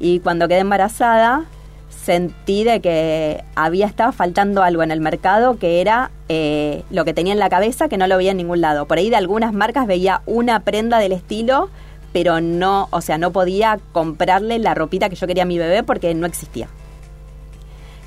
y 0.00 0.20
cuando 0.20 0.48
quedé 0.48 0.60
embarazada 0.60 1.44
sentí 1.90 2.64
de 2.64 2.80
que 2.80 3.44
había 3.54 3.86
estado 3.86 4.12
faltando 4.12 4.62
algo 4.62 4.82
en 4.82 4.90
el 4.90 5.00
mercado 5.00 5.58
que 5.58 5.80
era 5.80 6.10
eh, 6.28 6.82
lo 6.90 7.04
que 7.04 7.12
tenía 7.12 7.34
en 7.34 7.38
la 7.38 7.50
cabeza 7.50 7.88
que 7.88 7.98
no 7.98 8.06
lo 8.06 8.16
veía 8.16 8.30
en 8.30 8.38
ningún 8.38 8.62
lado. 8.62 8.86
Por 8.86 8.98
ahí 8.98 9.10
de 9.10 9.16
algunas 9.16 9.52
marcas 9.52 9.86
veía 9.86 10.22
una 10.24 10.60
prenda 10.60 10.98
del 10.98 11.12
estilo, 11.12 11.68
pero 12.12 12.40
no, 12.40 12.88
o 12.90 13.00
sea, 13.02 13.18
no 13.18 13.32
podía 13.32 13.78
comprarle 13.92 14.58
la 14.58 14.74
ropita 14.74 15.10
que 15.10 15.16
yo 15.16 15.26
quería 15.26 15.42
a 15.42 15.46
mi 15.46 15.58
bebé 15.58 15.82
porque 15.82 16.14
no 16.14 16.26
existía. 16.26 16.68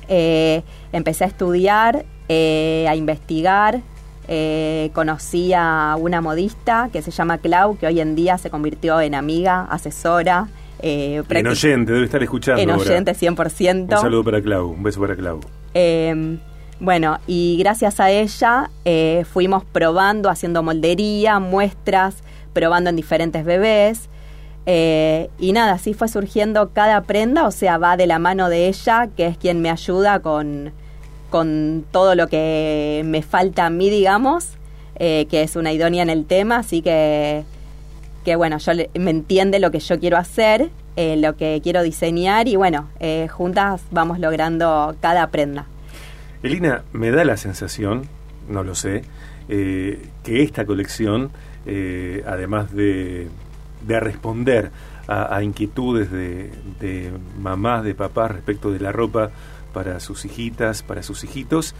Eh, 0.08 0.62
empecé 0.92 1.24
a 1.24 1.28
estudiar, 1.28 2.04
eh, 2.28 2.86
a 2.88 2.96
investigar, 2.96 3.80
conocí 4.94 5.52
a 5.54 5.96
una 5.98 6.22
modista 6.22 6.88
que 6.90 7.02
se 7.02 7.10
llama 7.10 7.38
Clau, 7.38 7.76
que 7.76 7.86
hoy 7.86 8.00
en 8.00 8.14
día 8.14 8.38
se 8.38 8.48
convirtió 8.48 9.00
en 9.02 9.14
amiga, 9.14 9.66
asesora, 9.70 10.48
eh, 10.86 11.22
en 11.30 11.46
oyente, 11.46 11.92
debe 11.94 12.04
estar 12.04 12.22
escuchando. 12.22 12.60
En 12.60 12.70
oyente, 12.70 13.14
100%. 13.14 13.94
Un 13.94 13.98
saludo 14.02 14.22
para 14.22 14.42
Clau, 14.42 14.68
un 14.68 14.82
beso 14.82 15.00
para 15.00 15.16
Clau. 15.16 15.40
Em, 15.72 16.38
bueno, 16.78 17.18
y 17.26 17.56
gracias 17.58 18.00
a 18.00 18.10
ella 18.10 18.70
eh, 18.84 19.24
fuimos 19.32 19.64
probando, 19.64 20.28
haciendo 20.28 20.62
moldería, 20.62 21.38
muestras, 21.38 22.16
probando 22.52 22.90
en 22.90 22.96
diferentes 22.96 23.46
bebés. 23.46 24.10
Eh, 24.66 25.30
y 25.38 25.52
nada, 25.52 25.72
así 25.72 25.94
fue 25.94 26.08
surgiendo 26.08 26.68
cada 26.74 27.00
prenda, 27.04 27.46
o 27.46 27.50
sea, 27.50 27.78
va 27.78 27.96
de 27.96 28.06
la 28.06 28.18
mano 28.18 28.50
de 28.50 28.68
ella, 28.68 29.08
que 29.16 29.26
es 29.26 29.38
quien 29.38 29.62
me 29.62 29.70
ayuda 29.70 30.20
con, 30.20 30.74
con 31.30 31.86
todo 31.92 32.14
lo 32.14 32.26
que 32.26 33.00
me 33.06 33.22
falta 33.22 33.64
a 33.64 33.70
mí, 33.70 33.88
digamos, 33.88 34.58
que 34.98 35.26
es 35.30 35.56
una 35.56 35.72
idónea 35.72 36.02
en 36.02 36.10
el 36.10 36.26
tema, 36.26 36.58
así 36.58 36.82
que 36.82 37.44
que 38.24 38.36
bueno, 38.36 38.58
yo 38.58 38.72
me 38.98 39.10
entiende 39.10 39.58
lo 39.58 39.70
que 39.70 39.78
yo 39.78 40.00
quiero 40.00 40.16
hacer, 40.16 40.70
eh, 40.96 41.16
lo 41.16 41.36
que 41.36 41.60
quiero 41.62 41.82
diseñar 41.82 42.48
y 42.48 42.56
bueno, 42.56 42.88
eh, 42.98 43.28
juntas 43.28 43.82
vamos 43.90 44.18
logrando 44.18 44.96
cada 45.00 45.30
prenda. 45.30 45.66
Elina, 46.42 46.82
me 46.92 47.10
da 47.10 47.24
la 47.24 47.36
sensación, 47.36 48.08
no 48.48 48.64
lo 48.64 48.74
sé, 48.74 49.02
eh, 49.48 50.08
que 50.22 50.42
esta 50.42 50.64
colección, 50.64 51.30
además 52.26 52.72
de, 52.72 53.28
de, 53.86 54.00
responder 54.00 54.70
a, 55.08 55.42
inquietudes 55.42 56.10
de, 56.10 56.50
de, 56.80 57.10
mamás, 57.38 57.84
de 57.84 57.94
papás 57.94 58.30
respecto 58.30 58.70
de 58.70 58.80
la 58.80 58.92
ropa 58.92 59.30
para 59.72 60.00
sus 60.00 60.24
hijitas, 60.26 60.82
para 60.82 61.02
sus 61.02 61.24
hijitos, 61.24 61.74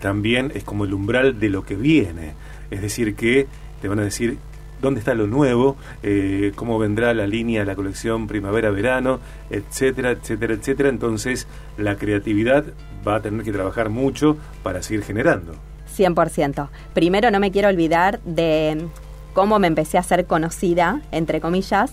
también 0.00 0.50
es 0.54 0.64
como 0.64 0.84
el 0.84 0.94
umbral 0.94 1.38
de 1.38 1.48
lo 1.48 1.64
que 1.64 1.76
viene. 1.76 2.34
Es 2.72 2.82
decir, 2.82 3.14
que 3.14 3.46
te 3.80 3.86
van 3.86 4.00
a 4.00 4.02
decir 4.02 4.38
dónde 4.84 5.00
está 5.00 5.14
lo 5.14 5.26
nuevo, 5.26 5.76
eh, 6.02 6.52
cómo 6.54 6.78
vendrá 6.78 7.14
la 7.14 7.26
línea, 7.26 7.64
la 7.64 7.74
colección 7.74 8.26
primavera-verano, 8.26 9.18
etcétera, 9.50 10.10
etcétera, 10.10 10.54
etcétera. 10.54 10.88
Entonces, 10.90 11.48
la 11.76 11.96
creatividad 11.96 12.64
va 13.06 13.16
a 13.16 13.20
tener 13.20 13.42
que 13.42 13.52
trabajar 13.52 13.88
mucho 13.88 14.36
para 14.62 14.82
seguir 14.82 15.02
generando. 15.02 15.54
100%. 15.96 16.68
Primero, 16.92 17.30
no 17.30 17.40
me 17.40 17.50
quiero 17.50 17.68
olvidar 17.68 18.20
de 18.24 18.86
cómo 19.32 19.58
me 19.58 19.66
empecé 19.66 19.98
a 19.98 20.02
ser 20.02 20.26
conocida, 20.26 21.00
entre 21.10 21.40
comillas. 21.40 21.92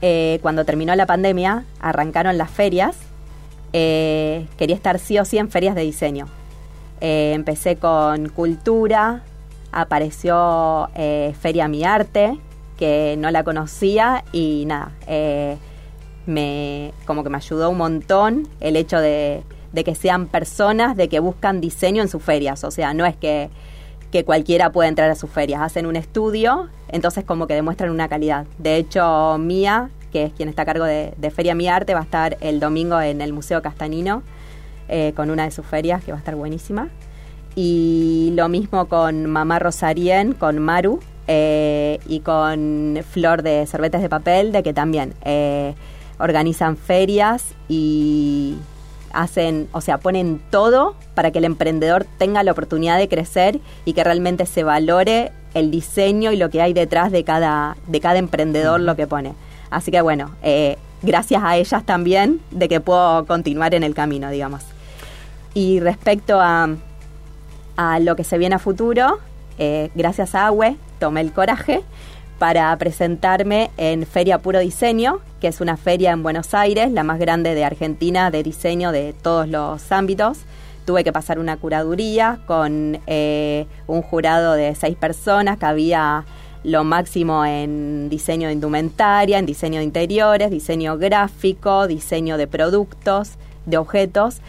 Eh, 0.00 0.38
cuando 0.42 0.64
terminó 0.64 0.94
la 0.96 1.06
pandemia, 1.06 1.64
arrancaron 1.80 2.38
las 2.38 2.50
ferias. 2.50 2.96
Eh, 3.72 4.46
quería 4.56 4.76
estar 4.76 4.98
sí 4.98 5.18
o 5.18 5.24
sí 5.24 5.38
en 5.38 5.50
ferias 5.50 5.74
de 5.74 5.82
diseño. 5.82 6.28
empecé 7.04 7.76
con 7.76 8.28
cultura, 8.28 9.24
apareció 9.72 10.90
eh, 10.94 11.34
Feria 11.40 11.66
Mi 11.66 11.84
Arte, 11.84 12.38
que 12.76 13.16
no 13.18 13.30
la 13.30 13.42
conocía 13.42 14.24
y 14.32 14.64
nada, 14.66 14.92
eh, 15.06 15.56
me, 16.26 16.92
como 17.06 17.24
que 17.24 17.30
me 17.30 17.36
ayudó 17.36 17.70
un 17.70 17.78
montón 17.78 18.48
el 18.60 18.76
hecho 18.76 18.98
de, 18.98 19.42
que 19.74 19.94
sean 19.94 20.26
personas 20.26 20.96
de 20.96 21.08
que 21.08 21.18
buscan 21.18 21.60
diseño 21.60 22.02
en 22.02 22.08
sus 22.08 22.22
ferias, 22.22 22.62
o 22.64 22.70
sea, 22.70 22.94
no 22.94 23.06
es 23.06 23.16
que, 23.16 23.50
cualquiera 24.26 24.70
puede 24.70 24.90
entrar 24.90 25.10
a 25.10 25.14
sus 25.14 25.30
ferias, 25.30 25.62
hacen 25.62 25.86
un 25.86 25.96
estudio, 25.96 26.68
entonces 26.88 27.24
como 27.24 27.46
que 27.46 27.54
demuestran 27.54 27.90
una 27.90 28.08
calidad. 28.08 28.44
De 28.58 28.76
hecho, 28.76 29.38
Mía, 29.38 29.88
que 30.12 30.24
es 30.24 30.32
quien 30.34 30.50
está 30.50 30.62
a 30.62 30.64
cargo 30.66 30.84
de, 30.84 31.32
Feria 31.34 31.54
Mi 31.54 31.66
Arte, 31.66 31.94
va 31.94 32.00
a 32.00 32.02
estar 32.02 32.36
el 32.42 32.60
domingo 32.60 33.00
en 33.00 33.22
el 33.22 33.32
Museo 33.32 33.62
Castanino 33.62 34.22
eh, 34.88 35.14
con 35.16 35.30
una 35.30 35.44
de 35.44 35.50
sus 35.50 35.64
ferias 35.64 36.04
que 36.04 36.12
va 36.12 36.18
a 36.18 36.20
estar 36.20 36.36
buenísima. 36.36 36.90
Y 37.54 38.32
lo 38.34 38.48
mismo 38.48 38.86
con 38.86 39.26
Mamá 39.26 39.58
Rosarien, 39.58 40.32
con 40.32 40.58
Maru 40.58 41.00
eh, 41.28 41.98
y 42.06 42.20
con 42.20 42.98
Flor 43.10 43.42
de 43.42 43.66
Cervetes 43.66 44.00
de 44.00 44.08
Papel, 44.08 44.52
de 44.52 44.62
que 44.62 44.72
también 44.72 45.14
eh, 45.24 45.74
organizan 46.18 46.76
ferias 46.76 47.54
y 47.68 48.56
hacen, 49.12 49.68
o 49.72 49.80
sea, 49.80 49.98
ponen 49.98 50.40
todo 50.50 50.96
para 51.14 51.30
que 51.30 51.38
el 51.38 51.44
emprendedor 51.44 52.06
tenga 52.18 52.42
la 52.42 52.52
oportunidad 52.52 52.98
de 52.98 53.08
crecer 53.08 53.60
y 53.84 53.92
que 53.92 54.02
realmente 54.02 54.46
se 54.46 54.64
valore 54.64 55.32
el 55.54 55.70
diseño 55.70 56.32
y 56.32 56.36
lo 56.36 56.50
que 56.50 56.62
hay 56.62 56.72
detrás 56.72 57.12
de 57.12 57.24
cada, 57.24 57.76
de 57.86 58.00
cada 58.00 58.18
emprendedor 58.18 58.80
lo 58.80 58.96
que 58.96 59.06
pone. 59.06 59.34
Así 59.70 59.90
que 59.90 60.00
bueno, 60.00 60.30
eh, 60.42 60.78
gracias 61.02 61.42
a 61.44 61.56
ellas 61.56 61.84
también 61.84 62.40
de 62.50 62.68
que 62.68 62.80
puedo 62.80 63.26
continuar 63.26 63.74
en 63.74 63.82
el 63.82 63.94
camino, 63.94 64.30
digamos. 64.30 64.62
Y 65.54 65.80
respecto 65.80 66.40
a 66.40 66.70
a 67.76 67.98
lo 67.98 68.16
que 68.16 68.24
se 68.24 68.38
viene 68.38 68.54
a 68.54 68.58
futuro, 68.58 69.18
eh, 69.58 69.90
gracias 69.94 70.34
a 70.34 70.46
AWE, 70.46 70.76
tomé 70.98 71.20
el 71.20 71.32
coraje 71.32 71.82
para 72.38 72.76
presentarme 72.76 73.70
en 73.76 74.04
Feria 74.04 74.38
Puro 74.38 74.58
Diseño, 74.58 75.20
que 75.40 75.48
es 75.48 75.60
una 75.60 75.76
feria 75.76 76.10
en 76.10 76.22
Buenos 76.22 76.54
Aires, 76.54 76.90
la 76.90 77.04
más 77.04 77.18
grande 77.20 77.54
de 77.54 77.64
Argentina 77.64 78.30
de 78.30 78.42
diseño 78.42 78.90
de 78.90 79.12
todos 79.12 79.48
los 79.48 79.92
ámbitos. 79.92 80.38
Tuve 80.84 81.04
que 81.04 81.12
pasar 81.12 81.38
una 81.38 81.56
curaduría 81.56 82.40
con 82.46 82.98
eh, 83.06 83.66
un 83.86 84.02
jurado 84.02 84.54
de 84.54 84.74
seis 84.74 84.96
personas 84.96 85.58
que 85.58 85.66
había 85.66 86.24
lo 86.64 86.82
máximo 86.82 87.44
en 87.44 88.08
diseño 88.08 88.48
de 88.48 88.54
indumentaria, 88.54 89.38
en 89.38 89.46
diseño 89.46 89.78
de 89.78 89.84
interiores, 89.84 90.50
diseño 90.50 90.98
gráfico, 90.98 91.86
diseño 91.86 92.36
de 92.38 92.48
productos, 92.48 93.34
de 93.66 93.76
objetos. 93.76 94.40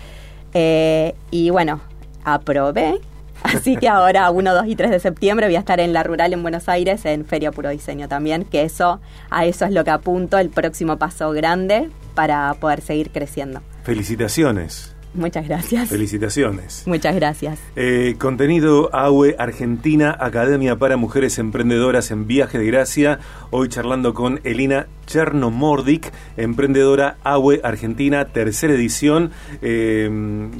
Eh, 0.55 1.13
y 1.29 1.51
bueno, 1.51 1.81
aprobé 2.23 2.99
Así 3.43 3.77
que 3.77 3.88
ahora, 3.88 4.32
1, 4.32 4.53
2 4.53 4.65
y 4.67 4.75
3 4.75 4.89
de 4.89 4.99
septiembre, 4.99 5.47
voy 5.47 5.56
a 5.56 5.60
estar 5.60 5.79
en 5.79 5.93
la 5.93 6.03
rural 6.03 6.34
en 6.34 6.41
Buenos 6.41 6.69
Aires, 6.69 7.06
en 7.06 7.25
Feria 7.25 7.51
Puro 7.51 7.69
Diseño 7.69 8.08
también, 8.08 8.45
que 8.45 8.63
eso, 8.63 9.01
a 9.29 9.45
eso 9.45 9.65
es 9.65 9.71
lo 9.71 9.84
que 9.84 9.91
apunto, 9.91 10.38
el 10.38 10.49
próximo 10.49 10.97
paso 10.97 11.32
grande 11.32 11.89
para 12.15 12.53
poder 12.56 12.82
seguir 12.82 13.12
creciendo. 13.12 13.62
Felicitaciones. 13.84 14.92
Muchas 15.13 15.47
gracias. 15.47 15.89
Felicitaciones. 15.89 16.84
Muchas 16.88 17.15
gracias. 17.15 17.60
Eh, 17.76 18.15
contenido 18.17 18.89
AUE 18.93 19.36
Argentina, 19.38 20.15
Academia 20.19 20.78
para 20.78 20.97
Mujeres 20.97 21.38
Emprendedoras 21.38 22.10
en 22.12 22.26
Viaje 22.26 22.58
de 22.58 22.65
Gracia. 22.65 23.19
Hoy 23.52 23.69
charlando 23.69 24.13
con 24.13 24.39
Elina 24.43 24.88
Chernomordic, 25.06 26.12
emprendedora 26.38 27.17
AUE 27.23 27.62
Argentina, 27.63 28.26
tercera 28.26 28.73
edición, 28.73 29.32
eh, 29.62 30.10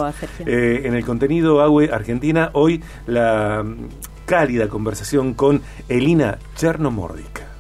Eh, 0.46 0.82
en 0.86 0.96
el 0.96 1.06
contenido 1.06 1.62
AWE 1.62 1.92
Argentina, 1.92 2.50
hoy 2.54 2.84
la 3.08 3.64
mm, 3.64 3.88
cálida 4.26 4.68
conversación 4.68 5.34
con 5.34 5.62
Elina 5.88 6.40
Chernomordic. 6.56 7.51